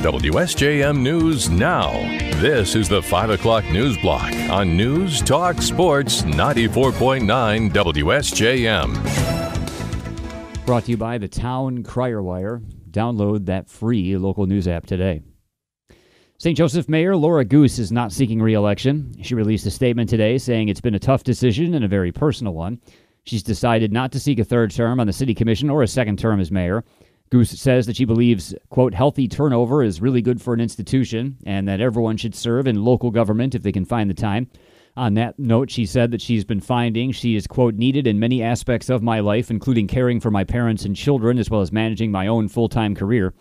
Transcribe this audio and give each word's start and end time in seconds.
WSJM 0.00 0.98
News 0.98 1.50
Now. 1.50 1.90
This 2.40 2.74
is 2.74 2.88
the 2.88 3.02
5 3.02 3.30
o'clock 3.30 3.66
news 3.66 3.98
block 3.98 4.32
on 4.48 4.74
News 4.74 5.20
Talk 5.20 5.60
Sports 5.60 6.22
94.9 6.22 7.70
WSJM. 7.70 8.94
Brought 10.64 10.84
to 10.86 10.92
you 10.92 10.96
by 10.96 11.18
the 11.18 11.28
Town 11.28 11.82
Crier 11.82 12.22
Wire. 12.22 12.62
Download 12.90 13.44
that 13.44 13.68
free 13.68 14.16
local 14.16 14.46
news 14.46 14.66
app 14.66 14.86
today. 14.86 15.20
St. 16.38 16.56
Joseph 16.56 16.88
Mayor 16.88 17.14
Laura 17.14 17.44
Goose 17.44 17.78
is 17.78 17.92
not 17.92 18.10
seeking 18.10 18.40
re 18.40 18.54
election. 18.54 19.14
She 19.20 19.34
released 19.34 19.66
a 19.66 19.70
statement 19.70 20.08
today 20.08 20.38
saying 20.38 20.70
it's 20.70 20.80
been 20.80 20.94
a 20.94 20.98
tough 20.98 21.24
decision 21.24 21.74
and 21.74 21.84
a 21.84 21.88
very 21.88 22.10
personal 22.10 22.54
one. 22.54 22.80
She's 23.24 23.42
decided 23.42 23.92
not 23.92 24.12
to 24.12 24.20
seek 24.20 24.38
a 24.38 24.44
third 24.44 24.70
term 24.70 24.98
on 24.98 25.06
the 25.06 25.12
city 25.12 25.34
commission 25.34 25.68
or 25.68 25.82
a 25.82 25.86
second 25.86 26.18
term 26.18 26.40
as 26.40 26.50
mayor. 26.50 26.84
Goose 27.30 27.50
says 27.50 27.86
that 27.86 27.96
she 27.96 28.04
believes, 28.04 28.54
quote, 28.70 28.92
healthy 28.92 29.28
turnover 29.28 29.84
is 29.84 30.00
really 30.00 30.20
good 30.20 30.42
for 30.42 30.52
an 30.52 30.60
institution 30.60 31.36
and 31.46 31.68
that 31.68 31.80
everyone 31.80 32.16
should 32.16 32.34
serve 32.34 32.66
in 32.66 32.84
local 32.84 33.12
government 33.12 33.54
if 33.54 33.62
they 33.62 33.70
can 33.70 33.84
find 33.84 34.10
the 34.10 34.14
time. 34.14 34.48
On 34.96 35.14
that 35.14 35.38
note, 35.38 35.70
she 35.70 35.86
said 35.86 36.10
that 36.10 36.20
she's 36.20 36.44
been 36.44 36.60
finding 36.60 37.12
she 37.12 37.36
is, 37.36 37.46
quote, 37.46 37.74
needed 37.74 38.08
in 38.08 38.18
many 38.18 38.42
aspects 38.42 38.90
of 38.90 39.04
my 39.04 39.20
life, 39.20 39.48
including 39.48 39.86
caring 39.86 40.18
for 40.18 40.32
my 40.32 40.42
parents 40.42 40.84
and 40.84 40.96
children, 40.96 41.38
as 41.38 41.48
well 41.48 41.60
as 41.60 41.70
managing 41.70 42.10
my 42.10 42.26
own 42.26 42.48
full 42.48 42.68
time 42.68 42.96
career. 42.96 43.32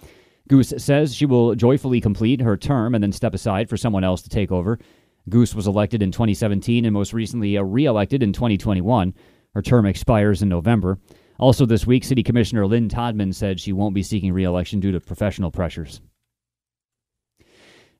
Goose 0.48 0.74
says 0.77 1.16
she 1.16 1.26
will 1.26 1.55
joyfully 1.55 1.99
complete 1.99 2.41
her 2.41 2.58
term 2.58 2.94
and 2.94 3.04
then 3.04 3.12
step 3.12 3.34
aside 3.34 3.70
for 3.70 3.77
someone 3.77 4.04
else 4.04 4.21
to 4.21 4.30
take 4.30 4.52
over. 4.52 4.80
Goose 5.30 5.55
was 5.55 5.68
elected 5.68 6.04
in 6.04 6.12
2017 6.12 6.85
and 6.85 6.94
most 6.94 7.13
recently 7.13 7.58
uh, 7.58 7.63
re 7.63 7.85
elected 7.85 8.21
in 8.21 8.34
2021. 8.34 9.16
Her 9.55 9.62
term 9.63 9.88
expires 9.88 10.44
in 10.44 10.49
November. 10.49 10.99
Also, 11.39 11.66
this 11.66 11.88
week, 11.88 12.03
City 12.03 12.21
Commissioner 12.21 12.67
Lynn 12.67 12.89
Todman 12.89 13.34
said 13.34 13.59
she 13.59 13.71
won't 13.71 13.95
be 13.95 14.03
seeking 14.03 14.34
re 14.34 14.43
election 14.43 14.81
due 14.81 14.91
to 14.91 14.99
professional 14.99 15.52
pressures. 15.52 16.02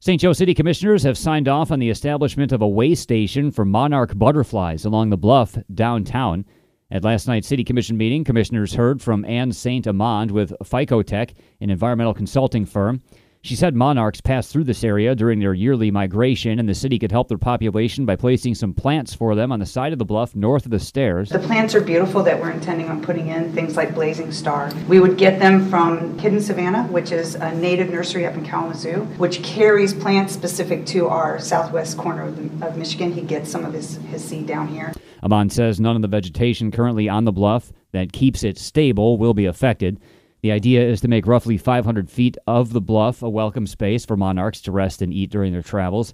St. 0.02 0.20
Joe 0.20 0.34
City 0.34 0.54
Commissioners 0.54 1.04
have 1.04 1.18
signed 1.18 1.48
off 1.48 1.71
on 1.71 1.79
the 1.79 1.90
establishment 1.90 2.51
of 2.51 2.62
a 2.62 2.68
way 2.68 2.96
station 2.96 3.51
for 3.51 3.63
monarch 3.65 4.18
butterflies 4.18 4.85
along 4.85 5.09
the 5.09 5.18
bluff 5.18 5.57
downtown. 5.73 6.46
At 6.91 7.04
last 7.04 7.27
night's 7.27 7.48
City 7.48 7.63
Commission 7.63 7.98
meeting, 7.98 8.23
commissioners 8.23 8.73
heard 8.73 9.01
from 9.01 9.23
Anne 9.23 9.51
St. 9.51 9.85
Amand 9.87 10.31
with 10.31 10.53
Phycotech, 10.63 11.34
an 11.62 11.70
environmental 11.70 12.13
consulting 12.13 12.65
firm. 12.65 13.01
She 13.41 13.55
said 13.55 13.73
monarchs 13.73 14.20
pass 14.20 14.51
through 14.51 14.65
this 14.65 14.84
area 14.84 15.15
during 15.15 15.40
their 15.40 15.54
yearly 15.54 15.91
migration, 15.91 16.59
and 16.59 16.68
the 16.68 16.76
city 16.76 16.99
could 16.99 17.13
help 17.13 17.29
their 17.29 17.37
population 17.37 18.05
by 18.05 18.18
placing 18.18 18.55
some 18.55 18.73
plants 18.73 19.13
for 19.13 19.34
them 19.34 19.49
on 19.54 19.59
the 19.59 19.65
side 19.65 19.93
of 19.93 19.99
the 19.99 20.04
bluff 20.04 20.35
north 20.35 20.65
of 20.65 20.71
the 20.71 20.79
stairs. 20.79 21.29
The 21.29 21.40
plants 21.40 21.73
are 21.73 21.79
beautiful 21.79 22.21
that 22.23 22.37
we're 22.37 22.51
intending 22.51 22.90
on 22.90 23.01
putting 23.01 23.29
in, 23.29 23.54
things 23.54 23.77
like 23.77 23.96
Blazing 23.96 24.34
Star. 24.34 24.70
We 24.90 24.99
would 24.99 25.18
get 25.18 25.40
them 25.40 25.70
from 25.70 26.20
Hidden 26.20 26.41
Savannah, 26.41 26.84
which 26.87 27.13
is 27.13 27.35
a 27.35 27.55
native 27.55 27.90
nursery 27.90 28.26
up 28.26 28.34
in 28.34 28.46
Kalamazoo, 28.46 29.05
which 29.18 29.41
carries 29.41 29.93
plants 29.93 30.34
specific 30.34 30.85
to 30.87 31.07
our 31.07 31.40
southwest 31.40 31.98
corner 31.98 32.24
of, 32.24 32.59
the, 32.59 32.68
of 32.68 32.77
Michigan. 32.77 33.13
He 33.13 33.21
gets 33.21 33.49
some 33.49 33.63
of 33.63 33.71
his, 33.71 33.96
his 34.07 34.21
seed 34.21 34.48
down 34.48 34.68
here. 34.68 34.91
Amand 35.24 35.53
says 35.53 35.79
none 35.79 35.96
of 35.96 36.01
the 36.01 36.09
vegetation 36.09 36.71
currently 36.71 37.07
on 37.07 37.24
the 37.24 37.31
bluff 37.31 37.71
that 37.93 38.12
keeps 38.12 38.43
it 38.43 38.57
stable 38.57 39.18
will 39.18 39.34
be 39.34 39.46
affected. 39.46 39.98
The 40.41 40.51
idea 40.54 40.87
is 40.87 41.01
to 41.01 41.09
make 41.09 41.27
roughly 41.27 41.57
500 41.57 42.09
feet 42.09 42.37
of 42.48 42.71
the 42.71 42.79
bluff 42.79 43.21
a 43.21 43.29
welcome 43.29 43.68
space 43.68 44.05
for 44.05 44.15
monarchs 44.15 44.62
to 44.62 44.71
rest 44.71 45.01
and 45.01 45.13
eat 45.13 45.31
during 45.31 45.51
their 45.51 45.62
travels. 45.62 46.13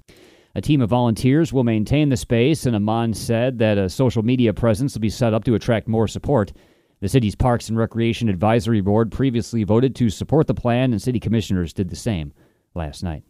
A 0.55 0.61
team 0.61 0.81
of 0.81 0.89
volunteers 0.89 1.53
will 1.53 1.63
maintain 1.63 2.09
the 2.09 2.17
space, 2.17 2.65
and 2.65 2.75
Amand 2.75 3.15
said 3.15 3.59
that 3.59 3.77
a 3.77 3.89
social 3.89 4.23
media 4.23 4.53
presence 4.53 4.95
will 4.95 5.01
be 5.01 5.09
set 5.09 5.33
up 5.33 5.43
to 5.43 5.53
attract 5.53 5.87
more 5.87 6.07
support. 6.07 6.53
The 7.01 7.09
city's 7.09 7.35
Parks 7.35 7.69
and 7.69 7.77
Recreation 7.77 8.29
Advisory 8.29 8.81
Board 8.81 9.11
previously 9.11 9.63
voted 9.63 9.95
to 9.95 10.09
support 10.09 10.47
the 10.47 10.53
plan, 10.53 10.91
and 10.91 11.01
city 11.01 11.19
commissioners 11.19 11.73
did 11.73 11.89
the 11.89 11.95
same 11.95 12.33
last 12.73 13.03
night. 13.03 13.23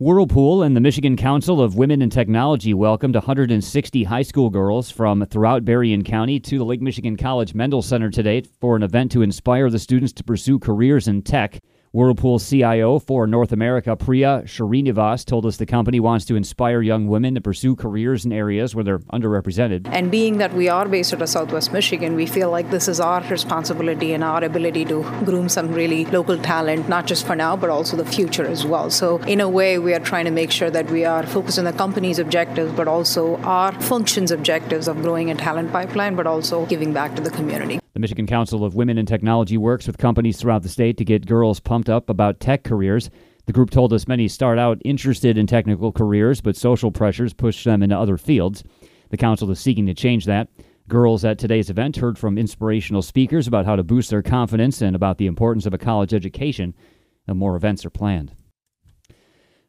Whirlpool 0.00 0.62
and 0.62 0.76
the 0.76 0.80
Michigan 0.80 1.16
Council 1.16 1.60
of 1.60 1.74
Women 1.74 2.02
in 2.02 2.08
Technology 2.08 2.72
welcomed 2.72 3.16
160 3.16 4.04
high 4.04 4.22
school 4.22 4.48
girls 4.48 4.92
from 4.92 5.26
throughout 5.26 5.64
Berrien 5.64 6.04
County 6.04 6.38
to 6.38 6.56
the 6.56 6.64
Lake 6.64 6.80
Michigan 6.80 7.16
College 7.16 7.52
Mendel 7.52 7.82
Center 7.82 8.08
today 8.08 8.42
for 8.60 8.76
an 8.76 8.84
event 8.84 9.10
to 9.10 9.22
inspire 9.22 9.68
the 9.70 9.78
students 9.80 10.12
to 10.12 10.22
pursue 10.22 10.60
careers 10.60 11.08
in 11.08 11.20
tech. 11.22 11.58
Whirlpool 11.92 12.38
CIO 12.38 12.98
for 12.98 13.26
North 13.26 13.50
America, 13.50 13.96
Priya 13.96 14.42
Srinivas, 14.44 15.24
told 15.24 15.46
us 15.46 15.56
the 15.56 15.64
company 15.64 16.00
wants 16.00 16.26
to 16.26 16.36
inspire 16.36 16.82
young 16.82 17.06
women 17.06 17.34
to 17.34 17.40
pursue 17.40 17.74
careers 17.74 18.26
in 18.26 18.32
areas 18.32 18.74
where 18.74 18.84
they're 18.84 18.98
underrepresented. 18.98 19.88
And 19.90 20.10
being 20.10 20.36
that 20.38 20.52
we 20.52 20.68
are 20.68 20.86
based 20.86 21.14
out 21.14 21.22
of 21.22 21.28
Southwest 21.28 21.72
Michigan, 21.72 22.14
we 22.14 22.26
feel 22.26 22.50
like 22.50 22.70
this 22.70 22.88
is 22.88 23.00
our 23.00 23.22
responsibility 23.28 24.12
and 24.12 24.22
our 24.22 24.44
ability 24.44 24.84
to 24.86 25.02
groom 25.24 25.48
some 25.48 25.72
really 25.72 26.04
local 26.06 26.36
talent, 26.36 26.88
not 26.88 27.06
just 27.06 27.26
for 27.26 27.34
now, 27.34 27.56
but 27.56 27.70
also 27.70 27.96
the 27.96 28.04
future 28.04 28.46
as 28.46 28.66
well. 28.66 28.90
So, 28.90 29.18
in 29.22 29.40
a 29.40 29.48
way, 29.48 29.78
we 29.78 29.94
are 29.94 30.00
trying 30.00 30.26
to 30.26 30.30
make 30.30 30.50
sure 30.50 30.70
that 30.70 30.90
we 30.90 31.06
are 31.06 31.26
focused 31.26 31.58
on 31.58 31.64
the 31.64 31.72
company's 31.72 32.18
objectives, 32.18 32.72
but 32.72 32.86
also 32.86 33.36
our 33.38 33.72
functions 33.80 34.30
objectives 34.30 34.88
of 34.88 35.00
growing 35.00 35.30
a 35.30 35.34
talent 35.34 35.72
pipeline, 35.72 36.16
but 36.16 36.26
also 36.26 36.66
giving 36.66 36.92
back 36.92 37.16
to 37.16 37.22
the 37.22 37.30
community. 37.30 37.80
The 37.98 38.02
Michigan 38.02 38.28
Council 38.28 38.64
of 38.64 38.76
Women 38.76 38.96
in 38.96 39.06
Technology 39.06 39.58
works 39.58 39.88
with 39.88 39.98
companies 39.98 40.38
throughout 40.38 40.62
the 40.62 40.68
state 40.68 40.98
to 40.98 41.04
get 41.04 41.26
girls 41.26 41.58
pumped 41.58 41.88
up 41.88 42.08
about 42.08 42.38
tech 42.38 42.62
careers. 42.62 43.10
The 43.46 43.52
group 43.52 43.70
told 43.70 43.92
us 43.92 44.06
many 44.06 44.28
start 44.28 44.56
out 44.56 44.80
interested 44.84 45.36
in 45.36 45.48
technical 45.48 45.90
careers, 45.90 46.40
but 46.40 46.54
social 46.54 46.92
pressures 46.92 47.34
push 47.34 47.64
them 47.64 47.82
into 47.82 47.98
other 47.98 48.16
fields. 48.16 48.62
The 49.10 49.16
council 49.16 49.50
is 49.50 49.58
seeking 49.58 49.86
to 49.86 49.94
change 49.94 50.26
that. 50.26 50.46
Girls 50.86 51.24
at 51.24 51.40
today's 51.40 51.70
event 51.70 51.96
heard 51.96 52.16
from 52.16 52.38
inspirational 52.38 53.02
speakers 53.02 53.48
about 53.48 53.66
how 53.66 53.74
to 53.74 53.82
boost 53.82 54.10
their 54.10 54.22
confidence 54.22 54.80
and 54.80 54.94
about 54.94 55.18
the 55.18 55.26
importance 55.26 55.66
of 55.66 55.74
a 55.74 55.78
college 55.78 56.14
education. 56.14 56.74
And 57.26 57.36
more 57.36 57.56
events 57.56 57.84
are 57.84 57.90
planned. 57.90 58.32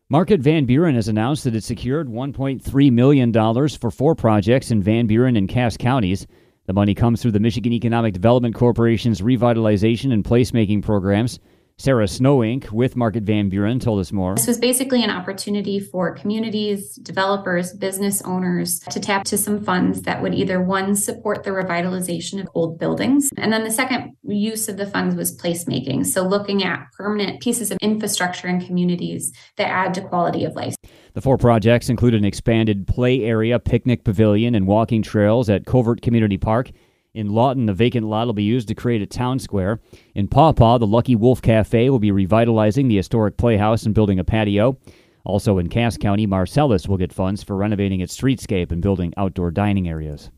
Market 0.08 0.40
Van 0.40 0.66
Buren 0.66 0.94
has 0.94 1.08
announced 1.08 1.46
that 1.46 1.56
it 1.56 1.64
secured 1.64 2.08
$1.3 2.08 2.92
million 2.92 3.70
for 3.70 3.90
four 3.90 4.14
projects 4.14 4.70
in 4.70 4.84
Van 4.84 5.08
Buren 5.08 5.36
and 5.36 5.50
Cass 5.50 5.78
counties. 5.78 6.28
The 6.70 6.74
money 6.74 6.94
comes 6.94 7.20
through 7.20 7.32
the 7.32 7.40
Michigan 7.40 7.74
Economic 7.74 8.14
Development 8.14 8.54
Corporation's 8.54 9.22
revitalization 9.22 10.14
and 10.14 10.24
placemaking 10.24 10.84
programs. 10.84 11.40
Sarah 11.80 12.06
Snowink 12.06 12.70
with 12.72 12.96
Market 12.96 13.24
Van 13.24 13.50
Buren 13.50 13.80
told 13.80 14.00
us 14.02 14.12
more. 14.12 14.36
This 14.36 14.46
was 14.46 14.60
basically 14.60 15.04
an 15.04 15.10
opportunity 15.10 15.80
for 15.80 16.14
communities, 16.14 16.94
developers, 16.98 17.74
business 17.74 18.22
owners 18.22 18.82
to 18.92 19.00
tap 19.00 19.24
to 19.24 19.38
some 19.38 19.64
funds 19.64 20.04
that 20.04 20.22
would 20.22 20.36
either 20.36 20.62
one 20.62 20.94
support 20.96 21.44
the 21.44 21.50
revitalization 21.50 22.40
of 22.40 22.50
old 22.54 22.78
buildings, 22.78 23.32
and 23.38 23.52
then 23.52 23.64
the 23.64 23.72
second 23.72 24.12
use 24.24 24.70
of 24.70 24.78
the 24.78 24.86
funds 24.86 25.16
was 25.16 25.36
placemaking. 25.36 26.06
So 26.06 26.22
looking 26.22 26.64
at 26.64 26.92
permanent 26.96 27.42
pieces 27.42 27.72
of 27.72 27.80
infrastructure 27.82 28.48
in 28.48 28.60
communities 28.60 29.34
that 29.56 29.70
add 29.70 29.96
to 29.96 30.02
quality 30.02 30.44
of 30.44 30.54
life. 30.54 30.76
The 31.20 31.24
four 31.24 31.38
projects 31.38 31.90
include 31.90 32.14
an 32.14 32.24
expanded 32.24 32.88
play 32.88 33.26
area, 33.26 33.60
picnic 33.60 34.06
pavilion, 34.06 34.56
and 34.56 34.66
walking 34.66 35.02
trails 35.02 35.50
at 35.50 35.66
Covert 35.66 36.02
Community 36.02 36.38
Park 36.38 36.72
in 37.14 37.34
Lawton, 37.34 37.66
the 37.66 37.74
vacant 37.74 38.08
lot 38.08 38.28
will 38.28 38.34
be 38.34 38.44
used 38.44 38.70
to 38.70 38.74
create 38.74 39.02
a 39.02 39.06
town 39.06 39.38
square. 39.38 39.82
In 40.16 40.30
Paw 40.30 40.54
Paw, 40.54 40.78
the 40.78 40.88
Lucky 40.88 41.18
Wolf 41.18 41.42
Cafe 41.42 41.90
will 41.90 42.00
be 42.00 42.14
revitalizing 42.14 42.88
the 42.88 42.96
historic 42.96 43.36
playhouse 43.36 43.84
and 43.84 43.94
building 43.94 44.18
a 44.18 44.24
patio. 44.24 44.78
Also 45.26 45.58
in 45.58 45.68
Cass 45.68 45.98
County, 45.98 46.26
Marcellus 46.26 46.88
will 46.88 46.96
get 46.96 47.12
funds 47.12 47.44
for 47.44 47.58
renovating 47.58 48.00
its 48.00 48.16
streetscape 48.16 48.72
and 48.72 48.82
building 48.82 49.14
outdoor 49.18 49.52
dining 49.52 49.90
areas. 49.90 50.32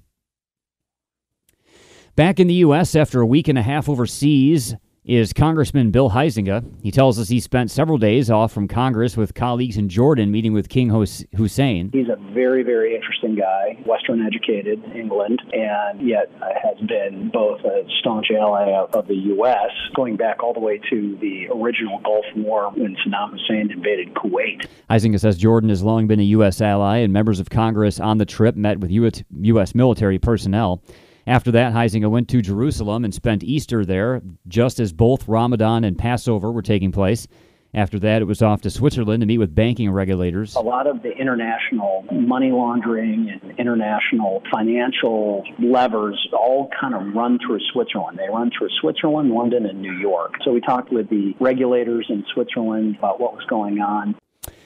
Back 2.16 2.40
in 2.40 2.47
the 2.47 2.56
U.S., 2.56 2.96
after 2.96 3.22
a 3.22 3.28
week 3.28 3.47
and 3.47 3.59
a 3.59 3.62
half 3.62 3.88
overseas, 3.88 4.74
is 5.04 5.34
Congressman 5.34 5.90
Bill 5.90 6.12
Huizenga. 6.12 6.64
He 6.84 6.92
tells 6.92 7.18
us 7.18 7.28
he 7.28 7.40
spent 7.40 7.72
several 7.72 7.98
days 7.98 8.30
off 8.30 8.52
from 8.52 8.68
Congress 8.68 9.18
with 9.18 9.34
colleagues 9.34 9.76
in 9.76 9.90
Jordan 9.90 10.30
meeting 10.30 10.54
with 10.54 10.70
King 10.70 10.90
Hussein. 11.36 11.90
He's 11.92 12.08
a 12.08 12.18
very, 12.34 12.62
very 12.62 12.96
interesting 12.96 13.36
guy, 13.36 13.82
Western 13.86 14.24
educated, 14.24 14.80
England, 14.96 15.42
and 15.52 16.08
yet 16.08 16.32
has 16.64 16.78
been 16.88 17.32
both 17.34 17.62
a 17.62 17.84
staunch 18.00 18.28
ally 18.30 18.72
of 18.94 19.08
the 19.08 19.16
U.S., 19.16 19.72
going 19.96 20.18
back 20.18 20.44
all 20.44 20.54
the 20.54 20.60
way 20.60 20.80
to 20.92 21.18
the 21.20 21.47
original 21.52 22.00
Gulf 22.04 22.26
War 22.36 22.72
when 22.72 22.96
Saddam 22.97 23.32
Hussein 23.32 23.72
invaded 23.72 24.14
Kuwait. 24.14 24.68
Huizenga 24.90 25.20
says 25.20 25.38
Jordan 25.38 25.70
has 25.70 25.82
long 25.82 26.06
been 26.06 26.20
a 26.20 26.24
U.S. 26.24 26.62
ally, 26.62 26.97
and 26.97 27.12
members 27.12 27.40
of 27.40 27.50
Congress 27.50 28.00
on 28.00 28.20
the 28.20 28.26
trip 28.26 28.56
met 28.56 28.80
with 28.80 28.92
U.S. 28.92 29.74
military 29.74 30.20
personnel. 30.20 30.84
After 31.32 31.50
that, 31.52 31.72
Huizenga 31.72 32.12
went 32.12 32.28
to 32.28 32.42
Jerusalem 32.42 33.06
and 33.06 33.14
spent 33.14 33.42
Easter 33.42 33.86
there, 33.86 34.22
just 34.50 34.82
as 34.82 34.92
both 34.92 35.30
Ramadan 35.30 35.86
and 35.86 35.98
Passover 35.98 36.52
were 36.52 36.62
taking 36.62 36.92
place. 36.92 37.26
After 37.74 37.98
that, 38.00 38.22
it 38.22 38.26
was 38.26 38.42
off 38.42 38.60
to 38.64 38.70
Switzerland 38.70 39.22
to 39.22 39.26
meet 39.26 39.38
with 39.38 39.56
banking 39.56 39.90
regulators. 39.92 40.56
A 40.56 40.60
lot 40.60 40.88
of 40.88 41.04
the 41.04 41.12
international 41.12 42.04
money 42.12 42.52
laundering 42.52 43.30
and 43.30 43.58
international 43.58 44.44
financial 44.52 45.46
levers 45.58 46.20
all 46.34 46.70
kind 46.78 46.94
of 46.94 47.16
run 47.16 47.40
through 47.48 47.62
Switzerland. 47.72 48.20
They 48.20 48.28
run 48.28 48.52
through 48.52 48.68
Switzerland, 48.82 49.32
London, 49.32 49.66
and 49.66 49.82
New 49.82 49.98
York. 50.00 50.34
So 50.44 50.52
we 50.52 50.60
talked 50.60 50.92
with 50.92 51.10
the 51.10 51.34
regulators 51.40 52.08
in 52.10 52.26
Switzerland 52.34 52.98
about 52.98 53.22
what 53.22 53.36
was 53.36 53.46
going 53.46 53.80
on. 53.80 54.16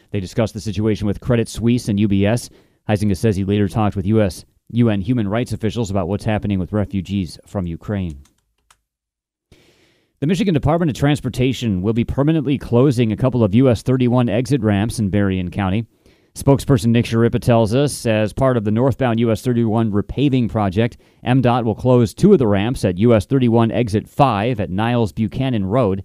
They 0.10 0.20
discussed 0.20 0.56
the 0.56 0.62
situation 0.62 1.06
with 1.06 1.22
Credit 1.22 1.48
Suisse 1.48 1.90
and 1.90 2.00
UBS. 2.00 2.50
Huizenga 2.90 3.16
says 3.16 3.36
he 3.36 3.44
later 3.44 3.68
talked 3.68 3.96
with 3.96 4.08
U.S. 4.08 4.46
UN 4.72 5.02
human 5.02 5.28
rights 5.28 5.54
officials 5.54 5.92
about 5.92 6.08
what's 6.08 6.26
happening 6.26 6.60
with 6.60 6.74
refugees 6.74 7.40
from 7.46 7.68
Ukraine. 7.68 8.24
The 10.22 10.28
Michigan 10.28 10.54
Department 10.54 10.90
of 10.90 10.98
Transportation 10.98 11.82
will 11.82 11.94
be 11.94 12.06
permanently 12.06 12.58
closing 12.58 13.12
a 13.12 13.18
couple 13.18 13.44
of 13.44 13.54
US 13.54 13.82
31 13.82 14.30
exit 14.30 14.62
ramps 14.62 14.98
in 14.98 15.10
Berrien 15.10 15.52
County. 15.52 15.86
Spokesperson 16.36 16.88
Nick 16.88 17.06
Schirripa 17.06 17.40
tells 17.40 17.74
us 17.74 18.06
as 18.06 18.34
part 18.34 18.58
of 18.58 18.64
the 18.64 18.72
northbound 18.72 19.20
US 19.22 19.42
31 19.42 19.92
repaving 19.92 20.50
project, 20.50 20.98
MDOT 21.26 21.64
will 21.64 21.76
close 21.76 22.14
two 22.14 22.34
of 22.34 22.40
the 22.40 22.48
ramps 22.48 22.84
at 22.84 22.98
US 22.98 23.26
31 23.26 23.72
exit 23.72 24.08
5 24.08 24.60
at 24.60 24.70
Niles 24.70 25.14
Buchanan 25.14 25.66
Road 25.66 26.04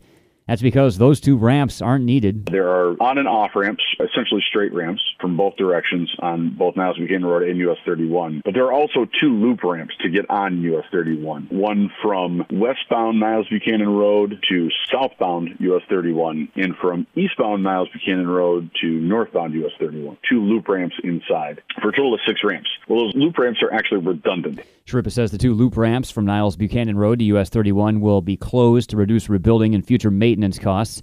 that's 0.50 0.62
because 0.62 0.98
those 0.98 1.20
two 1.20 1.36
ramps 1.36 1.80
aren't 1.80 2.04
needed. 2.04 2.46
There 2.46 2.68
are 2.68 3.00
on 3.00 3.18
and 3.18 3.28
off 3.28 3.52
ramps, 3.54 3.84
essentially 4.00 4.42
straight 4.48 4.74
ramps 4.74 5.00
from 5.20 5.36
both 5.36 5.54
directions 5.54 6.12
on 6.18 6.56
both 6.58 6.74
Niles 6.74 6.98
Buchanan 6.98 7.24
Road 7.24 7.44
and 7.44 7.56
US 7.60 7.76
31. 7.86 8.42
But 8.44 8.54
there 8.54 8.64
are 8.64 8.72
also 8.72 9.06
two 9.20 9.28
loop 9.28 9.62
ramps 9.62 9.94
to 10.00 10.08
get 10.08 10.28
on 10.28 10.60
US 10.62 10.84
31. 10.90 11.46
One 11.52 11.88
from 12.02 12.44
westbound 12.50 13.20
Niles 13.20 13.46
Buchanan 13.48 13.90
Road 13.90 14.44
to 14.48 14.68
southbound 14.90 15.50
US 15.60 15.82
31, 15.88 16.48
and 16.56 16.74
from 16.76 17.06
eastbound 17.14 17.62
Niles 17.62 17.88
Buchanan 17.92 18.26
Road 18.26 18.70
to 18.80 18.86
northbound 18.88 19.54
US 19.54 19.72
31. 19.78 20.18
Two 20.28 20.40
loop 20.40 20.68
ramps 20.68 20.96
inside 21.04 21.62
for 21.80 21.90
a 21.90 21.92
total 21.92 22.14
of 22.14 22.20
six 22.26 22.40
ramps. 22.42 22.70
Well, 22.88 23.04
those 23.04 23.14
loop 23.14 23.38
ramps 23.38 23.62
are 23.62 23.72
actually 23.72 24.00
redundant. 24.00 24.62
Schirripa 24.90 25.12
says 25.12 25.30
the 25.30 25.38
two 25.38 25.54
loop 25.54 25.76
ramps 25.76 26.10
from 26.10 26.24
Niles 26.24 26.56
Buchanan 26.56 26.96
Road 26.98 27.20
to 27.20 27.24
US 27.26 27.48
31 27.48 28.00
will 28.00 28.22
be 28.22 28.36
closed 28.36 28.90
to 28.90 28.96
reduce 28.96 29.28
rebuilding 29.28 29.72
and 29.76 29.86
future 29.86 30.10
maintenance 30.40 30.58
costs. 30.58 31.02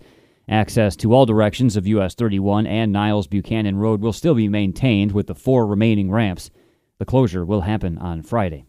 Access 0.50 0.96
to 0.96 1.14
all 1.14 1.28
directions 1.28 1.78
of 1.78 1.86
US 1.86 2.16
31 2.16 2.66
and 2.66 2.92
Niles 2.92 3.28
Buchanan 3.28 3.78
Road 3.78 4.02
will 4.02 4.14
still 4.14 4.34
be 4.34 4.48
maintained 4.48 5.12
with 5.12 5.28
the 5.28 5.36
four 5.36 5.68
remaining 5.68 6.10
ramps. 6.10 6.50
The 6.98 7.06
closure 7.06 7.46
will 7.46 7.62
happen 7.62 8.00
on 8.00 8.24
Friday. 8.24 8.66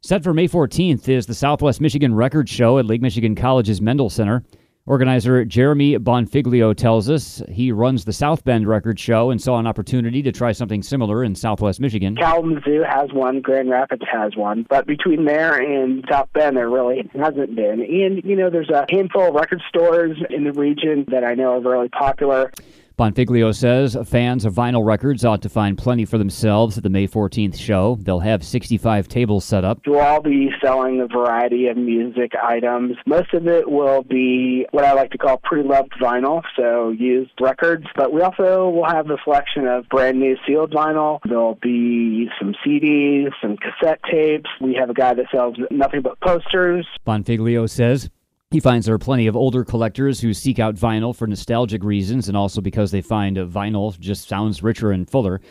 Set 0.00 0.22
for 0.22 0.32
May 0.32 0.48
14th 0.48 1.06
is 1.08 1.26
the 1.26 1.34
Southwest 1.34 1.82
Michigan 1.82 2.14
Record 2.14 2.48
Show 2.48 2.78
at 2.78 2.86
Lake 2.86 3.02
Michigan 3.02 3.34
College's 3.34 3.82
Mendel 3.82 4.08
Center. 4.08 4.42
Organizer 4.88 5.44
Jeremy 5.44 5.98
Bonfiglio 5.98 6.72
tells 6.72 7.10
us 7.10 7.42
he 7.48 7.72
runs 7.72 8.04
the 8.04 8.12
South 8.12 8.44
Bend 8.44 8.68
Record 8.68 9.00
Show 9.00 9.30
and 9.30 9.42
saw 9.42 9.58
an 9.58 9.66
opportunity 9.66 10.22
to 10.22 10.30
try 10.30 10.52
something 10.52 10.80
similar 10.80 11.24
in 11.24 11.34
Southwest 11.34 11.80
Michigan. 11.80 12.14
Kalamazoo 12.14 12.84
has 12.88 13.12
one, 13.12 13.40
Grand 13.40 13.68
Rapids 13.68 14.04
has 14.08 14.36
one, 14.36 14.64
but 14.70 14.86
between 14.86 15.24
there 15.24 15.56
and 15.56 16.04
South 16.08 16.28
Bend, 16.32 16.56
there 16.56 16.70
really 16.70 17.10
hasn't 17.14 17.56
been. 17.56 17.80
And, 17.80 18.22
you 18.22 18.36
know, 18.36 18.48
there's 18.48 18.70
a 18.70 18.86
handful 18.88 19.26
of 19.26 19.34
record 19.34 19.60
stores 19.68 20.18
in 20.30 20.44
the 20.44 20.52
region 20.52 21.04
that 21.08 21.24
I 21.24 21.34
know 21.34 21.54
are 21.54 21.60
really 21.60 21.88
popular. 21.88 22.52
Bonfiglio 22.98 23.54
says 23.54 23.94
fans 24.06 24.46
of 24.46 24.54
vinyl 24.54 24.82
records 24.82 25.22
ought 25.22 25.42
to 25.42 25.50
find 25.50 25.76
plenty 25.76 26.06
for 26.06 26.16
themselves 26.16 26.78
at 26.78 26.82
the 26.82 26.88
May 26.88 27.06
14th 27.06 27.54
show. 27.54 27.98
They'll 28.00 28.20
have 28.20 28.42
65 28.42 29.06
tables 29.06 29.44
set 29.44 29.66
up. 29.66 29.80
We'll 29.86 30.00
all 30.00 30.22
be 30.22 30.48
selling 30.64 31.02
a 31.02 31.06
variety 31.06 31.66
of 31.66 31.76
music 31.76 32.32
items. 32.42 32.96
Most 33.04 33.34
of 33.34 33.48
it 33.48 33.70
will 33.70 34.02
be 34.02 34.66
what 34.70 34.86
I 34.86 34.94
like 34.94 35.10
to 35.10 35.18
call 35.18 35.36
pre-loved 35.44 35.92
vinyl, 36.00 36.40
so 36.58 36.88
used 36.88 37.32
records. 37.38 37.84
But 37.96 38.14
we 38.14 38.22
also 38.22 38.70
will 38.70 38.86
have 38.86 39.10
a 39.10 39.18
selection 39.24 39.66
of 39.66 39.86
brand 39.90 40.18
new 40.18 40.38
sealed 40.46 40.72
vinyl. 40.72 41.18
There'll 41.28 41.56
be 41.56 42.30
some 42.40 42.54
CDs, 42.66 43.28
some 43.42 43.58
cassette 43.58 44.00
tapes. 44.10 44.48
We 44.58 44.74
have 44.80 44.88
a 44.88 44.94
guy 44.94 45.12
that 45.12 45.26
sells 45.30 45.56
nothing 45.70 46.00
but 46.00 46.18
posters. 46.20 46.86
Bonfiglio 47.06 47.68
says 47.68 48.08
he 48.56 48.60
finds 48.60 48.86
there 48.86 48.94
are 48.94 48.98
plenty 48.98 49.26
of 49.26 49.36
older 49.36 49.64
collectors 49.64 50.18
who 50.18 50.32
seek 50.32 50.58
out 50.58 50.76
vinyl 50.76 51.14
for 51.14 51.26
nostalgic 51.26 51.84
reasons 51.84 52.26
and 52.26 52.38
also 52.38 52.62
because 52.62 52.90
they 52.90 53.02
find 53.02 53.36
vinyl 53.36 54.00
just 54.00 54.26
sounds 54.26 54.62
richer 54.62 54.92
and 54.92 55.10
fuller. 55.10 55.42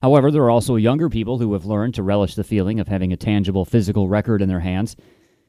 However, 0.00 0.30
there 0.30 0.44
are 0.44 0.50
also 0.50 0.76
younger 0.76 1.08
people 1.08 1.38
who 1.38 1.52
have 1.54 1.64
learned 1.64 1.96
to 1.96 2.04
relish 2.04 2.36
the 2.36 2.44
feeling 2.44 2.78
of 2.78 2.86
having 2.86 3.12
a 3.12 3.16
tangible 3.16 3.64
physical 3.64 4.08
record 4.08 4.40
in 4.40 4.48
their 4.48 4.60
hands. 4.60 4.94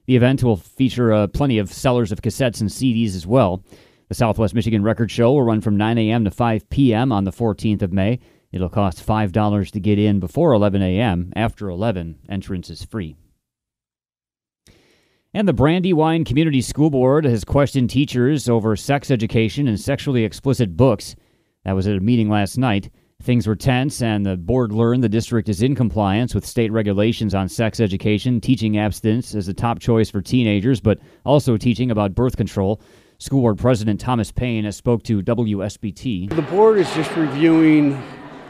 The 0.07 0.15
event 0.15 0.44
will 0.44 0.56
feature 0.56 1.13
uh, 1.13 1.27
plenty 1.27 1.60
of 1.60 1.71
sellers 1.71 2.12
of 2.12 2.24
cassettes 2.24 2.62
and 2.62 2.69
CDs 2.71 3.15
as 3.15 3.27
well. 3.27 3.63
The 4.10 4.15
Southwest 4.15 4.56
Michigan 4.56 4.81
Record 4.81 5.12
Show 5.12 5.33
will 5.33 5.44
run 5.44 5.62
from 5.62 5.77
9 5.77 6.00
a.m. 6.00 6.24
to 6.25 6.31
5 6.31 6.68
p.m. 6.71 7.12
on 7.12 7.25
the 7.25 7.31
14th 7.31 7.83
of 7.83 7.94
May. 7.94 8.21
It'll 8.51 8.69
cost 8.69 9.06
$5 9.06 9.69
to 9.69 9.80
get 9.80 10.00
in 10.00 10.19
before 10.19 10.54
11 10.54 10.81
a.m. 10.81 11.31
After 11.36 11.69
11, 11.69 12.21
entrance 12.27 12.71
is 12.71 12.83
free. 12.83 13.15
And 15.36 15.48
the 15.48 15.54
Brandywine 15.54 16.26
Community 16.26 16.62
School 16.62 16.92
Board 16.92 17.26
has 17.26 17.44
questioned 17.44 17.90
teachers 17.90 18.48
over 18.48 18.76
sex 18.76 19.10
education 19.10 19.68
and 19.68 19.80
sexually 19.80 20.24
explicit 20.24 20.78
books. 20.78 21.16
That 21.66 21.72
was 21.72 21.88
at 21.88 21.96
a 21.96 22.00
meeting 22.00 22.30
last 22.30 22.56
night. 22.60 22.92
Things 23.20 23.48
were 23.48 23.56
tense, 23.56 24.04
and 24.04 24.24
the 24.24 24.38
board 24.38 24.72
learned 24.72 25.04
the 25.04 25.10
district 25.10 25.50
is 25.50 25.64
in 25.64 25.74
compliance 25.74 26.36
with 26.36 26.46
state 26.46 26.72
regulations 26.72 27.34
on 27.34 27.50
sex 27.50 27.80
education, 27.80 28.42
teaching 28.42 28.78
abstinence 28.78 29.34
as 29.34 29.48
a 29.48 29.56
top 29.56 29.80
choice 29.80 30.12
for 30.12 30.22
teenagers, 30.22 30.80
but 30.80 31.00
also 31.26 31.58
teaching 31.58 31.90
about 31.90 32.14
birth 32.14 32.38
control. 32.38 32.80
School 33.18 33.42
Board 33.42 33.58
President 33.58 34.00
Thomas 34.00 34.32
Payne 34.32 34.72
spoke 34.72 35.02
to 35.06 35.24
WSBT. 35.24 36.30
The 36.30 36.42
board 36.44 36.78
is 36.78 36.94
just 36.94 37.16
reviewing 37.16 38.00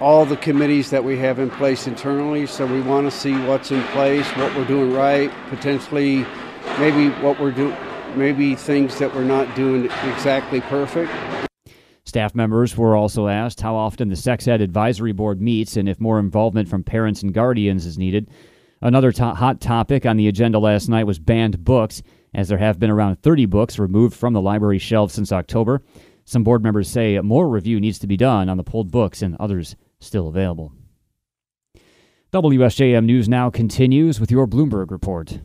all 0.02 0.26
the 0.26 0.36
committees 0.36 0.90
that 0.90 1.06
we 1.06 1.18
have 1.18 1.40
in 1.40 1.50
place 1.50 1.88
internally, 1.88 2.46
so 2.46 2.66
we 2.66 2.82
want 2.82 3.10
to 3.10 3.18
see 3.18 3.34
what's 3.46 3.72
in 3.72 3.82
place, 3.84 4.28
what 4.32 4.54
we're 4.54 4.68
doing 4.68 4.92
right, 4.92 5.32
potentially 5.48 6.26
maybe 6.80 7.10
what 7.22 7.40
we're 7.40 7.52
doing, 7.52 7.76
maybe 8.16 8.56
things 8.56 8.98
that 9.00 9.14
we're 9.14 9.24
not 9.24 9.56
doing 9.56 9.86
exactly 9.86 10.62
perfect. 10.62 11.12
Staff 12.06 12.36
members 12.36 12.78
were 12.78 12.96
also 12.96 13.28
asked 13.28 13.62
how 13.62 13.76
often 13.76 14.10
the 14.10 14.16
Sex 14.16 14.48
Ed 14.48 14.62
Advisory 14.62 15.14
Board 15.14 15.42
meets 15.42 15.78
and 15.78 15.88
if 15.88 16.00
more 16.00 16.20
involvement 16.20 16.68
from 16.68 16.84
parents 16.84 17.24
and 17.24 17.34
guardians 17.34 17.86
is 17.86 17.98
needed. 17.98 18.30
Another 18.82 19.12
to- 19.14 19.34
hot 19.34 19.62
topic 19.62 20.06
on 20.06 20.18
the 20.18 20.28
agenda 20.28 20.60
last 20.60 20.90
night 20.90 21.08
was 21.08 21.18
banned 21.18 21.64
books, 21.64 22.04
as 22.34 22.50
there 22.50 22.58
have 22.58 22.80
been 22.80 22.92
around 22.92 23.22
30 23.22 23.46
books 23.46 23.80
removed 23.80 24.16
from 24.16 24.34
the 24.34 24.42
library 24.42 24.80
shelves 24.80 25.14
since 25.14 25.32
October. 25.32 25.82
Some 26.26 26.44
board 26.44 26.64
members 26.64 26.90
say 26.90 27.20
more 27.22 27.48
review 27.50 27.80
needs 27.80 28.00
to 28.00 28.08
be 28.08 28.18
done 28.18 28.50
on 28.50 28.58
the 28.58 28.64
pulled 28.64 28.92
books 28.92 29.22
and 29.22 29.36
others 29.40 29.76
still 30.00 30.28
available. 30.28 30.74
WSJM 32.34 33.06
News 33.06 33.30
now 33.30 33.50
continues 33.50 34.20
with 34.20 34.32
your 34.32 34.48
Bloomberg 34.48 34.92
report. 34.92 35.40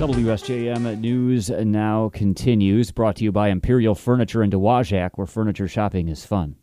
WSJM 0.00 0.98
News 0.98 1.50
now 1.50 2.08
continues, 2.14 2.90
brought 2.90 3.16
to 3.16 3.24
you 3.24 3.30
by 3.30 3.50
Imperial 3.50 3.94
Furniture 3.94 4.42
in 4.42 4.48
Dowagiac, 4.48 5.10
where 5.16 5.26
furniture 5.26 5.68
shopping 5.68 6.08
is 6.08 6.24
fun. 6.24 6.56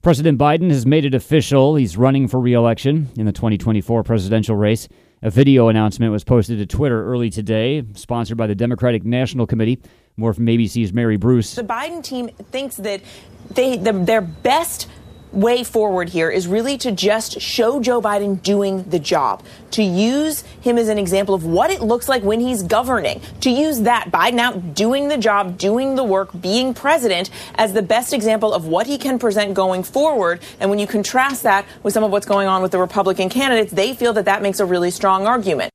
President 0.00 0.38
Biden 0.38 0.70
has 0.70 0.86
made 0.86 1.04
it 1.04 1.12
official. 1.12 1.76
He's 1.76 1.98
running 1.98 2.26
for 2.26 2.40
re-election 2.40 3.10
in 3.18 3.26
the 3.26 3.32
2024 3.32 4.02
presidential 4.02 4.56
race. 4.56 4.88
A 5.20 5.28
video 5.28 5.68
announcement 5.68 6.10
was 6.10 6.24
posted 6.24 6.56
to 6.56 6.64
Twitter 6.64 7.04
early 7.04 7.28
today, 7.28 7.84
sponsored 7.92 8.38
by 8.38 8.46
the 8.46 8.54
Democratic 8.54 9.04
National 9.04 9.46
Committee. 9.46 9.78
More 10.16 10.32
from 10.32 10.46
ABC's 10.46 10.94
Mary 10.94 11.18
Bruce. 11.18 11.54
The 11.54 11.64
Biden 11.64 12.02
team 12.02 12.28
thinks 12.50 12.76
that 12.76 13.02
they 13.50 13.76
the, 13.76 13.92
their 13.92 14.22
best 14.22 14.88
way 15.36 15.62
forward 15.62 16.08
here 16.08 16.30
is 16.30 16.48
really 16.48 16.78
to 16.78 16.90
just 16.90 17.40
show 17.40 17.78
Joe 17.80 18.00
Biden 18.00 18.42
doing 18.42 18.82
the 18.84 18.98
job, 18.98 19.44
to 19.72 19.82
use 19.82 20.42
him 20.62 20.78
as 20.78 20.88
an 20.88 20.98
example 20.98 21.34
of 21.34 21.44
what 21.44 21.70
it 21.70 21.82
looks 21.82 22.08
like 22.08 22.22
when 22.22 22.40
he's 22.40 22.62
governing, 22.62 23.20
to 23.42 23.50
use 23.50 23.80
that 23.80 24.10
Biden 24.10 24.38
out 24.38 24.74
doing 24.74 25.08
the 25.08 25.18
job, 25.18 25.58
doing 25.58 25.94
the 25.94 26.04
work, 26.04 26.30
being 26.40 26.72
president 26.72 27.30
as 27.56 27.74
the 27.74 27.82
best 27.82 28.12
example 28.12 28.54
of 28.54 28.66
what 28.66 28.86
he 28.86 28.96
can 28.96 29.18
present 29.18 29.54
going 29.54 29.82
forward. 29.82 30.40
And 30.58 30.70
when 30.70 30.78
you 30.78 30.86
contrast 30.86 31.42
that 31.42 31.66
with 31.82 31.92
some 31.92 32.02
of 32.02 32.10
what's 32.10 32.26
going 32.26 32.48
on 32.48 32.62
with 32.62 32.72
the 32.72 32.78
Republican 32.78 33.28
candidates, 33.28 33.72
they 33.72 33.94
feel 33.94 34.14
that 34.14 34.24
that 34.24 34.40
makes 34.40 34.58
a 34.58 34.66
really 34.66 34.90
strong 34.90 35.26
argument. 35.26 35.70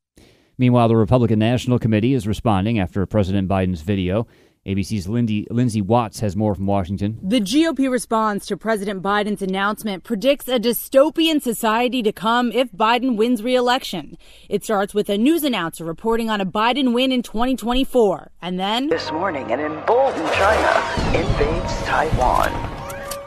Meanwhile, 0.58 0.90
the 0.90 0.96
Republican 0.96 1.40
National 1.40 1.80
Committee 1.80 2.14
is 2.14 2.28
responding 2.28 2.80
after 2.80 3.06
President 3.06 3.48
Biden's 3.48 3.82
video. 3.82 4.28
ABC's 4.64 5.08
Lindy, 5.08 5.48
Lindsay 5.50 5.82
Watts 5.82 6.20
has 6.20 6.36
more 6.36 6.54
from 6.54 6.68
Washington. 6.68 7.18
The 7.24 7.42
GOP 7.42 7.90
response 7.90 8.46
to 8.46 8.56
President 8.56 9.02
Biden's 9.02 9.42
announcement 9.42 10.04
predicts 10.04 10.48
a 10.48 10.60
dystopian 10.60 11.42
society 11.42 12.04
to 12.04 12.12
come 12.12 12.52
if 12.52 12.72
Biden 12.72 13.18
wins 13.18 13.42
re-election. 13.42 14.20
It 14.50 14.64
starts 14.64 14.94
with 14.94 15.10
a 15.10 15.18
news 15.18 15.44
announcer 15.44 15.84
reporting 15.84 16.30
on 16.30 16.42
a 16.42 16.46
Biden 16.46 16.94
win 16.94 17.12
in 17.12 17.24
2024. 17.24 18.30
And 18.40 18.60
then... 18.60 18.90
This 18.90 19.12
morning, 19.12 19.52
an 19.52 19.62
emboldened 19.62 20.32
China 20.34 21.18
invades 21.18 21.76
Taiwan. 21.86 22.52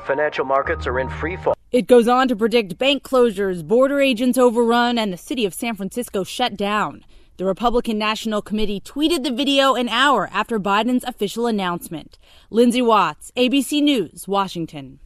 Financial 0.07 0.45
markets 0.45 0.87
are 0.87 1.01
in 1.01 1.09
free 1.09 1.37
fall. 1.37 1.57
It 1.73 1.89
goes 1.89 2.07
on 2.07 2.29
to 2.29 2.37
predict 2.37 2.79
bank 2.79 3.03
closures, 3.03 3.67
border 3.67 4.01
agents 4.01 4.39
overrun, 4.39 4.99
and 4.99 5.13
the 5.13 5.17
city 5.17 5.45
of 5.45 5.53
San 5.53 5.75
Francisco 5.75 6.23
shut 6.23 6.57
down. 6.57 7.05
The 7.37 7.45
Republican 7.45 7.99
National 7.99 8.41
Committee 8.41 8.81
tweeted 8.81 9.25
the 9.25 9.33
video 9.33 9.75
an 9.75 9.89
hour 9.89 10.31
after 10.33 10.61
Biden's 10.61 11.03
official 11.03 11.49
announcement. 11.49 12.17
Lindsay 12.49 12.81
Watts, 12.81 13.33
ABC 13.37 13.83
News, 13.83 14.29
Washington. 14.29 15.01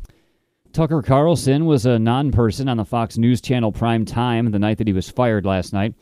Tucker 0.74 1.00
Carlson 1.00 1.64
was 1.64 1.86
a 1.86 1.98
non 1.98 2.30
person 2.30 2.68
on 2.68 2.76
the 2.76 2.84
Fox 2.84 3.16
News 3.16 3.40
Channel 3.40 3.72
prime 3.72 4.04
time 4.04 4.50
the 4.50 4.58
night 4.58 4.76
that 4.76 4.86
he 4.86 4.92
was 4.92 5.08
fired 5.08 5.46
last 5.46 5.72
night. 5.72 5.94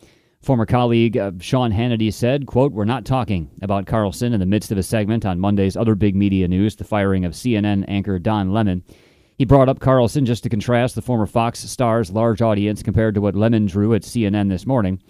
Former 0.42 0.66
colleague 0.66 1.16
uh, 1.16 1.30
Sean 1.38 1.70
Hannity 1.70 2.12
said, 2.12 2.46
quote, 2.46 2.72
We're 2.72 2.84
not 2.84 3.04
talking 3.04 3.48
about 3.62 3.86
Carlson 3.86 4.32
in 4.32 4.40
the 4.40 4.46
midst 4.46 4.72
of 4.72 4.78
a 4.78 4.82
segment 4.82 5.24
on 5.24 5.38
Monday's 5.38 5.76
other 5.76 5.94
big 5.94 6.16
media 6.16 6.48
news, 6.48 6.74
the 6.74 6.82
firing 6.82 7.24
of 7.24 7.34
CNN 7.34 7.84
anchor 7.86 8.18
Don 8.18 8.52
Lemon. 8.52 8.82
He 9.38 9.44
brought 9.44 9.68
up 9.68 9.78
Carlson 9.78 10.26
just 10.26 10.42
to 10.42 10.48
contrast 10.48 10.96
the 10.96 11.02
former 11.02 11.26
Fox 11.26 11.60
star's 11.60 12.10
large 12.10 12.42
audience 12.42 12.82
compared 12.82 13.14
to 13.14 13.20
what 13.20 13.36
Lemon 13.36 13.66
drew 13.66 13.94
at 13.94 14.02
CNN 14.02 14.48
this 14.48 14.66
morning. 14.66 15.00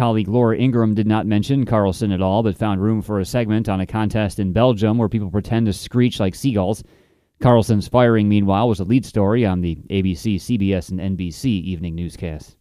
Colleague 0.00 0.28
Laura 0.28 0.56
Ingraham 0.56 0.94
did 0.94 1.06
not 1.06 1.26
mention 1.26 1.66
Carlson 1.66 2.10
at 2.10 2.22
all, 2.22 2.42
but 2.42 2.56
found 2.56 2.80
room 2.80 3.02
for 3.02 3.20
a 3.20 3.24
segment 3.26 3.68
on 3.68 3.80
a 3.80 3.86
contest 3.86 4.38
in 4.38 4.50
Belgium 4.50 4.96
where 4.96 5.10
people 5.10 5.30
pretend 5.30 5.66
to 5.66 5.74
screech 5.74 6.18
like 6.18 6.34
seagulls. 6.34 6.82
Carlson's 7.42 7.86
firing, 7.86 8.26
meanwhile, 8.26 8.66
was 8.66 8.80
a 8.80 8.84
lead 8.84 9.04
story 9.04 9.44
on 9.44 9.60
the 9.60 9.76
ABC, 9.90 10.36
CBS, 10.36 10.88
and 10.88 11.18
NBC 11.18 11.44
evening 11.44 11.94
newscasts. 11.94 12.56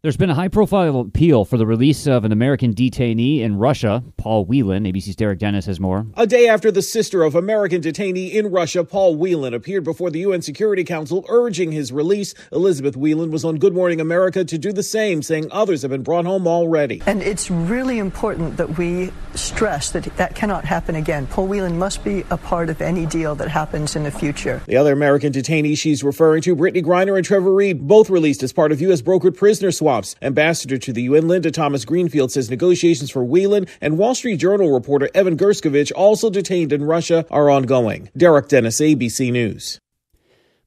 There's 0.00 0.16
been 0.16 0.30
a 0.30 0.34
high 0.36 0.46
profile 0.46 1.00
appeal 1.00 1.44
for 1.44 1.56
the 1.56 1.66
release 1.66 2.06
of 2.06 2.24
an 2.24 2.30
American 2.30 2.72
detainee 2.72 3.40
in 3.40 3.56
Russia, 3.56 4.04
Paul 4.16 4.44
Whelan. 4.44 4.84
ABC's 4.84 5.16
Derek 5.16 5.40
Dennis 5.40 5.66
has 5.66 5.80
more. 5.80 6.06
A 6.16 6.24
day 6.24 6.46
after 6.46 6.70
the 6.70 6.82
sister 6.82 7.24
of 7.24 7.34
American 7.34 7.82
detainee 7.82 8.32
in 8.32 8.52
Russia, 8.52 8.84
Paul 8.84 9.16
Whelan, 9.16 9.54
appeared 9.54 9.82
before 9.82 10.08
the 10.12 10.20
UN 10.20 10.40
Security 10.40 10.84
Council 10.84 11.26
urging 11.28 11.72
his 11.72 11.90
release, 11.90 12.32
Elizabeth 12.52 12.96
Whelan 12.96 13.32
was 13.32 13.44
on 13.44 13.56
Good 13.56 13.74
Morning 13.74 14.00
America 14.00 14.44
to 14.44 14.56
do 14.56 14.72
the 14.72 14.84
same, 14.84 15.20
saying 15.20 15.48
others 15.50 15.82
have 15.82 15.90
been 15.90 16.04
brought 16.04 16.26
home 16.26 16.46
already. 16.46 17.02
And 17.04 17.20
it's 17.20 17.50
really 17.50 17.98
important 17.98 18.56
that 18.56 18.78
we 18.78 19.10
stress 19.34 19.90
that 19.90 20.04
that 20.16 20.36
cannot 20.36 20.64
happen 20.64 20.94
again. 20.94 21.26
Paul 21.26 21.48
Whelan 21.48 21.76
must 21.76 22.04
be 22.04 22.24
a 22.30 22.36
part 22.36 22.70
of 22.70 22.80
any 22.80 23.04
deal 23.04 23.34
that 23.34 23.48
happens 23.48 23.96
in 23.96 24.04
the 24.04 24.12
future. 24.12 24.62
The 24.66 24.76
other 24.76 24.92
American 24.92 25.32
detainees 25.32 25.78
she's 25.78 26.04
referring 26.04 26.42
to, 26.42 26.54
Brittney 26.54 26.84
Griner 26.84 27.16
and 27.16 27.24
Trevor 27.24 27.52
Reed, 27.52 27.88
both 27.88 28.08
released 28.08 28.44
as 28.44 28.52
part 28.52 28.70
of 28.70 28.80
U.S. 28.82 29.02
brokered 29.02 29.36
prisoner 29.36 29.72
swaps. 29.88 30.14
Ambassador 30.20 30.76
to 30.76 30.92
the 30.92 31.04
UN, 31.04 31.28
Linda 31.28 31.50
Thomas 31.50 31.86
Greenfield, 31.86 32.30
says 32.30 32.50
negotiations 32.50 33.10
for 33.10 33.24
Whelan 33.24 33.66
and 33.80 33.96
Wall 33.96 34.14
Street 34.14 34.36
Journal 34.36 34.70
reporter 34.70 35.08
Evan 35.14 35.38
Gershkovich, 35.38 35.92
also 35.96 36.28
detained 36.28 36.74
in 36.74 36.84
Russia, 36.84 37.24
are 37.30 37.48
ongoing. 37.48 38.10
Derek 38.14 38.48
Dennis, 38.48 38.82
ABC 38.82 39.32
News. 39.32 39.80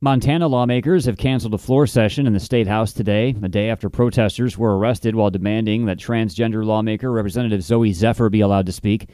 Montana 0.04 0.48
lawmakers 0.48 1.06
have 1.06 1.20
canceled 1.20 1.54
a 1.54 1.60
floor 1.60 1.86
session 1.86 2.26
in 2.26 2.34
the 2.34 2.40
state 2.40 2.66
house 2.66 2.94
today, 2.94 3.36
a 3.44 3.48
day 3.48 3.70
after 3.70 3.92
protesters 3.92 4.58
were 4.58 4.76
arrested 4.76 5.14
while 5.14 5.30
demanding 5.30 5.86
that 5.86 6.00
transgender 6.00 6.66
lawmaker 6.66 7.12
Representative 7.12 7.60
Zooey 7.60 7.94
Zephyr 7.94 8.32
be 8.32 8.42
allowed 8.42 8.66
to 8.66 8.72
speak. 8.72 9.08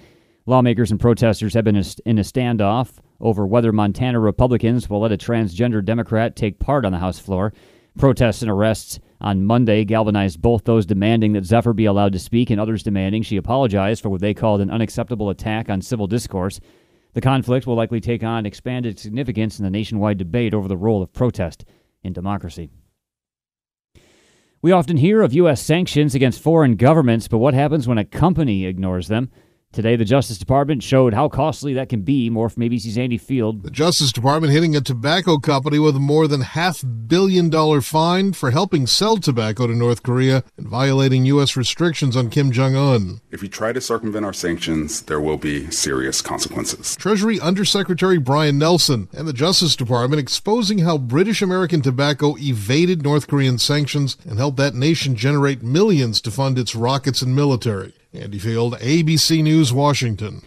Lawmakers 0.46 0.90
and 0.90 1.02
protesters 1.02 1.54
have 1.54 1.66
been 1.66 1.76
in 1.76 2.18
a 2.18 2.22
standoff 2.22 3.00
over 3.20 3.46
whether 3.46 3.74
Montana 3.74 4.22
Republicans 4.22 4.90
will 4.90 5.02
let 5.02 5.12
a 5.12 5.18
transgender 5.18 5.84
Democrat 5.84 6.38
take 6.38 6.60
part 6.60 6.86
on 6.86 6.94
the 6.94 7.00
House 7.00 7.20
floor. 7.20 7.52
Protests 7.98 8.42
and 8.42 8.50
arrests 8.50 9.02
on 9.20 9.46
Monday 9.46 9.84
galvanized 9.84 10.42
both 10.42 10.64
those 10.64 10.86
demanding 10.86 11.34
that 11.34 11.46
Zephyr 11.46 11.74
be 11.74 11.86
allowed 11.86 12.14
to 12.14 12.20
speak 12.20 12.50
and 12.50 12.60
others 12.60 12.84
demanding 12.84 13.24
she 13.24 13.38
apologize 13.38 14.00
for 14.00 14.10
what 14.10 14.22
they 14.22 14.34
called 14.34 14.62
an 14.62 14.70
unacceptable 14.70 15.30
attack 15.30 15.70
on 15.70 15.82
civil 15.82 16.08
discourse. 16.08 16.60
The 17.14 17.22
conflict 17.22 17.66
will 17.66 17.76
likely 17.76 18.00
take 18.00 18.24
on 18.24 18.46
expanded 18.46 19.00
significance 19.00 19.58
in 19.60 19.66
the 19.66 19.72
nationwide 19.72 20.18
debate 20.18 20.54
over 20.54 20.68
the 20.68 20.78
role 20.78 21.02
of 21.02 21.14
protest 21.14 21.66
in 22.04 22.14
democracy. 22.14 22.70
We 24.62 24.72
often 24.72 24.98
hear 24.98 25.22
of 25.22 25.34
U.S. 25.34 25.62
sanctions 25.62 26.16
against 26.16 26.42
foreign 26.42 26.76
governments, 26.76 27.28
but 27.28 27.38
what 27.38 27.54
happens 27.54 27.88
when 27.88 27.98
a 27.98 28.06
company 28.06 28.66
ignores 28.66 29.08
them? 29.08 29.32
Today, 29.78 29.96
the 29.96 30.06
Justice 30.06 30.40
Department 30.40 30.82
showed 30.82 31.14
how 31.14 31.30
costly 31.30 31.76
that 31.76 31.88
can 31.88 32.02
be. 32.02 32.32
More 32.32 32.50
from 32.50 32.64
ABC's 32.64 32.98
Andy 32.98 33.20
Field. 33.20 33.62
The 33.62 33.70
Justice 33.70 34.12
Department 34.12 34.52
hitting 34.52 34.76
a 34.76 34.82
tobacco 34.82 35.38
company 35.38 35.78
with 35.78 35.96
a 35.96 36.00
more 36.00 36.28
than 36.28 36.42
half 36.42 36.84
billion 37.06 37.52
dollar 37.52 37.82
fine 37.82 38.34
for 38.34 38.50
helping 38.50 38.88
sell 38.88 39.18
tobacco 39.18 39.68
to 39.68 39.76
North 39.76 40.02
Korea 40.02 40.44
and 40.58 40.68
violating 40.68 41.26
U.S. 41.26 41.56
restrictions 41.56 42.16
on 42.16 42.32
Kim 42.32 42.52
Jong 42.52 42.76
un. 42.76 43.22
If 43.30 43.44
we 43.44 43.50
try 43.50 43.72
to 43.72 43.80
circumvent 43.80 44.26
our 44.26 44.34
sanctions, 44.34 45.04
there 45.04 45.22
will 45.22 45.38
be 45.38 45.70
serious 45.70 46.24
consequences. 46.24 46.96
Treasury 46.96 47.40
Undersecretary 47.40 48.18
Brian 48.18 48.58
Nelson 48.58 49.10
and 49.14 49.28
the 49.28 49.32
Justice 49.32 49.76
Department 49.76 50.20
exposing 50.20 50.80
how 50.80 50.98
British 50.98 51.44
American 51.44 51.84
Tobacco 51.84 52.36
evaded 52.40 53.04
North 53.04 53.28
Korean 53.28 53.60
sanctions 53.60 54.18
and 54.28 54.40
helped 54.40 54.58
that 54.58 54.74
nation 54.74 55.16
generate 55.16 55.62
millions 55.62 56.20
to 56.22 56.32
fund 56.32 56.58
its 56.58 56.74
rockets 56.74 57.22
and 57.22 57.36
military. 57.36 57.94
Andy 58.14 58.40
Field, 58.40 58.74
ABC 58.76 59.44
News, 59.44 59.74
Washington. 59.74 60.42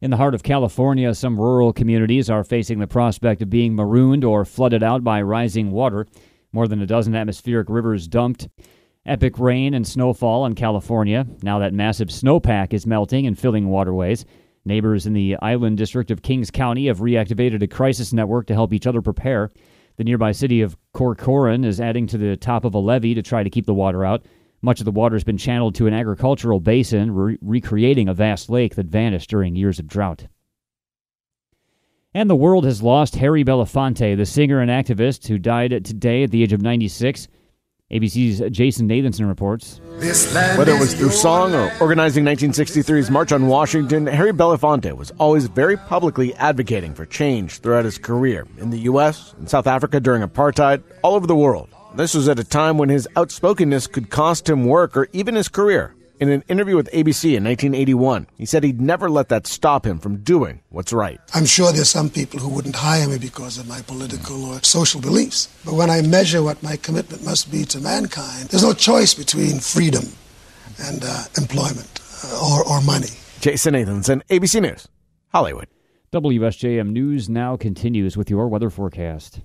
In 0.00 0.10
the 0.10 0.18
heart 0.18 0.34
of 0.34 0.42
California, 0.42 1.14
some 1.14 1.40
rural 1.40 1.72
communities 1.72 2.28
are 2.28 2.44
facing 2.44 2.78
the 2.78 2.86
prospect 2.86 3.40
of 3.40 3.48
being 3.48 3.74
marooned 3.74 4.22
or 4.22 4.44
flooded 4.44 4.82
out 4.82 5.02
by 5.02 5.22
rising 5.22 5.70
water. 5.70 6.06
More 6.52 6.68
than 6.68 6.82
a 6.82 6.86
dozen 6.86 7.14
atmospheric 7.14 7.70
rivers 7.70 8.06
dumped 8.06 8.48
epic 9.06 9.38
rain 9.38 9.72
and 9.72 9.86
snowfall 9.86 10.44
in 10.44 10.54
California. 10.54 11.26
Now 11.42 11.58
that 11.60 11.72
massive 11.72 12.08
snowpack 12.08 12.74
is 12.74 12.86
melting 12.86 13.26
and 13.26 13.38
filling 13.38 13.68
waterways. 13.68 14.26
Neighbors 14.66 15.06
in 15.06 15.14
the 15.14 15.36
island 15.40 15.78
district 15.78 16.10
of 16.10 16.22
Kings 16.22 16.50
County 16.50 16.88
have 16.88 16.98
reactivated 16.98 17.62
a 17.62 17.68
crisis 17.68 18.12
network 18.12 18.46
to 18.48 18.54
help 18.54 18.74
each 18.74 18.86
other 18.86 19.00
prepare. 19.00 19.50
The 19.96 20.04
nearby 20.04 20.32
city 20.32 20.60
of 20.60 20.76
Corcoran 20.92 21.64
is 21.64 21.80
adding 21.80 22.06
to 22.08 22.18
the 22.18 22.36
top 22.36 22.64
of 22.64 22.74
a 22.74 22.78
levee 22.78 23.14
to 23.14 23.22
try 23.22 23.42
to 23.42 23.50
keep 23.50 23.64
the 23.64 23.72
water 23.72 24.04
out. 24.04 24.26
Much 24.62 24.80
of 24.80 24.84
the 24.84 24.90
water 24.90 25.14
has 25.14 25.24
been 25.24 25.38
channeled 25.38 25.74
to 25.74 25.86
an 25.86 25.94
agricultural 25.94 26.60
basin, 26.60 27.10
re- 27.12 27.38
recreating 27.40 28.08
a 28.08 28.14
vast 28.14 28.48
lake 28.48 28.74
that 28.74 28.86
vanished 28.86 29.30
during 29.30 29.54
years 29.54 29.78
of 29.78 29.86
drought. 29.86 30.26
And 32.14 32.30
the 32.30 32.36
world 32.36 32.64
has 32.64 32.82
lost 32.82 33.16
Harry 33.16 33.44
Belafonte, 33.44 34.16
the 34.16 34.24
singer 34.24 34.60
and 34.60 34.70
activist 34.70 35.28
who 35.28 35.38
died 35.38 35.84
today 35.84 36.22
at 36.22 36.30
the 36.30 36.42
age 36.42 36.54
of 36.54 36.62
96. 36.62 37.28
ABC's 37.92 38.42
Jason 38.50 38.88
Nathanson 38.88 39.28
reports. 39.28 39.80
Whether 40.56 40.72
it 40.72 40.80
was 40.80 40.94
through 40.94 41.10
song 41.10 41.54
or 41.54 41.70
organizing 41.80 42.24
1963's 42.24 43.10
March 43.12 43.30
on 43.30 43.46
Washington, 43.46 44.06
Harry 44.06 44.32
Belafonte 44.32 44.96
was 44.96 45.12
always 45.18 45.46
very 45.46 45.76
publicly 45.76 46.34
advocating 46.34 46.94
for 46.94 47.06
change 47.06 47.60
throughout 47.60 47.84
his 47.84 47.96
career 47.98 48.46
in 48.58 48.70
the 48.70 48.78
U.S., 48.78 49.34
in 49.38 49.46
South 49.46 49.68
Africa 49.68 50.00
during 50.00 50.22
apartheid, 50.22 50.82
all 51.02 51.14
over 51.14 51.28
the 51.28 51.36
world. 51.36 51.68
This 51.96 52.12
was 52.12 52.28
at 52.28 52.38
a 52.38 52.44
time 52.44 52.76
when 52.76 52.90
his 52.90 53.08
outspokenness 53.16 53.86
could 53.86 54.10
cost 54.10 54.50
him 54.50 54.66
work 54.66 54.98
or 54.98 55.08
even 55.14 55.34
his 55.34 55.48
career. 55.48 55.94
In 56.20 56.28
an 56.28 56.44
interview 56.46 56.76
with 56.76 56.90
ABC 56.92 57.34
in 57.34 57.44
1981, 57.44 58.26
he 58.36 58.44
said 58.44 58.64
he'd 58.64 58.82
never 58.82 59.08
let 59.08 59.30
that 59.30 59.46
stop 59.46 59.86
him 59.86 59.98
from 59.98 60.18
doing 60.18 60.60
what's 60.68 60.92
right. 60.92 61.18
I'm 61.32 61.46
sure 61.46 61.72
there's 61.72 61.88
some 61.88 62.10
people 62.10 62.38
who 62.38 62.50
wouldn't 62.50 62.76
hire 62.76 63.08
me 63.08 63.16
because 63.16 63.56
of 63.56 63.66
my 63.66 63.80
political 63.80 64.44
or 64.44 64.62
social 64.62 65.00
beliefs. 65.00 65.48
But 65.64 65.72
when 65.72 65.88
I 65.88 66.02
measure 66.02 66.42
what 66.42 66.62
my 66.62 66.76
commitment 66.76 67.24
must 67.24 67.50
be 67.50 67.64
to 67.64 67.80
mankind, 67.80 68.50
there's 68.50 68.62
no 68.62 68.74
choice 68.74 69.14
between 69.14 69.58
freedom 69.58 70.04
and 70.78 71.02
uh, 71.02 71.24
employment 71.38 72.00
uh, 72.24 72.44
or, 72.44 72.62
or 72.68 72.82
money. 72.82 73.08
Jason 73.40 73.72
Nathanson, 73.72 74.20
ABC 74.28 74.60
News, 74.60 74.86
Hollywood. 75.32 75.68
WSJM 76.12 76.90
News 76.90 77.30
now 77.30 77.56
continues 77.56 78.18
with 78.18 78.28
your 78.28 78.48
weather 78.48 78.68
forecast. 78.68 79.40